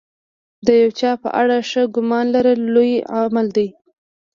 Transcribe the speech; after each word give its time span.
د 0.65 0.67
یو 0.81 0.89
چا 0.99 1.11
په 1.23 1.29
اړه 1.41 1.57
ښه 1.69 1.83
ګمان 1.95 2.25
لرل 2.35 2.59
لوی 2.75 2.91
عمل 3.19 3.47
دی. 3.57 3.67